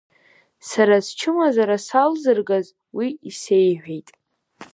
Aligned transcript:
Сара 0.69 0.95
счымазара 1.07 1.77
салзыргаз 1.87 2.67
Уи 2.97 3.07
исеиҳәеит… 3.29 4.07